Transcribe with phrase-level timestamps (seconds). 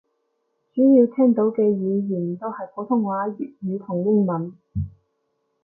[0.73, 4.57] 主要聽到嘅語言都係普通話粵語同英文